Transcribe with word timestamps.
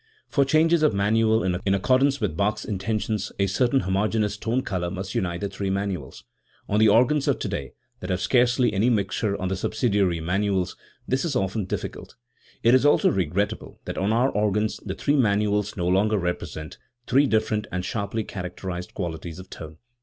For 0.27 0.45
changes 0.45 0.81
of 0.81 0.95
manual 0.95 1.43
in 1.43 1.75
accordance 1.75 2.19
with 2.19 2.35
Bach's 2.35 2.65
in 2.65 2.79
tentions 2.79 3.31
a 3.37 3.45
certain 3.45 3.81
homogeneous 3.81 4.35
tone 4.35 4.63
colour 4.63 4.89
must 4.89 5.13
unite 5.13 5.41
the 5.41 5.47
three 5.47 5.69
manuals. 5.69 6.23
On 6.67 6.79
the 6.79 6.89
organs 6.89 7.27
of 7.27 7.37
today, 7.37 7.73
that 7.99 8.09
have 8.09 8.19
scarcely 8.19 8.73
any 8.73 8.89
mixtures 8.89 9.37
on 9.39 9.49
the 9.49 9.55
subsidiary 9.55 10.19
manuals, 10.19 10.75
this 11.07 11.23
is 11.23 11.35
often 11.35 11.65
dif 11.65 11.83
ficult. 11.83 12.15
It 12.63 12.73
is 12.73 12.83
also 12.83 13.11
regrettable 13.11 13.79
that 13.85 13.99
on 13.99 14.11
our 14.11 14.31
organs 14.31 14.77
the 14.83 14.95
three 14.95 15.15
manuals 15.15 15.77
no 15.77 15.87
longer 15.87 16.17
represent, 16.17 16.79
three 17.05 17.27
different 17.27 17.67
and 17.71 17.85
sharply 17.85 18.23
characterised 18.23 18.95
qualities 18.95 19.37
of 19.37 19.51
tone. 19.51 19.77